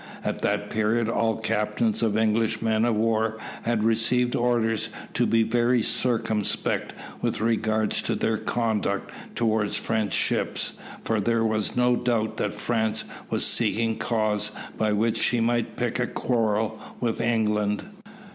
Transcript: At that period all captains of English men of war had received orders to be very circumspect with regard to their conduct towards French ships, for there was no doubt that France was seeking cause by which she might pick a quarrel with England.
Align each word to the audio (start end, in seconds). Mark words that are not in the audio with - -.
At 0.23 0.39
that 0.39 0.71
period 0.71 1.07
all 1.07 1.37
captains 1.37 2.01
of 2.01 2.17
English 2.17 2.59
men 2.59 2.85
of 2.85 2.95
war 2.95 3.37
had 3.61 3.83
received 3.83 4.35
orders 4.35 4.89
to 5.13 5.27
be 5.27 5.43
very 5.43 5.83
circumspect 5.83 6.91
with 7.21 7.39
regard 7.39 7.91
to 7.91 8.15
their 8.15 8.39
conduct 8.39 9.11
towards 9.35 9.75
French 9.77 10.13
ships, 10.13 10.73
for 11.03 11.19
there 11.21 11.43
was 11.45 11.75
no 11.75 11.95
doubt 11.95 12.37
that 12.37 12.55
France 12.55 13.03
was 13.29 13.45
seeking 13.45 13.99
cause 13.99 14.49
by 14.75 14.91
which 14.91 15.17
she 15.19 15.39
might 15.39 15.77
pick 15.77 15.99
a 15.99 16.07
quarrel 16.07 16.79
with 16.99 17.21
England. 17.21 17.83